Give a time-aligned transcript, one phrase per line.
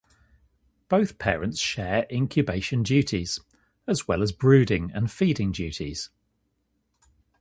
[0.89, 3.39] Both parents share incubation duties,
[3.85, 6.09] as well as brooding and feeding duties.